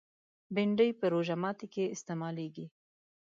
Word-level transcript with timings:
بېنډۍ 0.53 0.89
په 0.99 1.05
روژه 1.13 1.35
ماتي 1.41 1.67
کې 1.73 1.91
استعمالېږي 1.95 2.65